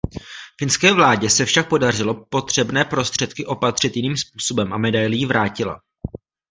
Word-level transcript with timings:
Finské 0.59 0.93
vládě 0.93 1.29
se 1.29 1.45
však 1.45 1.69
podařilo 1.69 2.25
potřebné 2.25 2.85
prostředky 2.85 3.45
opatřit 3.45 3.95
jiným 3.95 4.17
způsobem 4.17 4.73
a 4.73 4.77
medaili 4.77 5.17
jí 5.17 5.25
vrátila. 5.25 5.81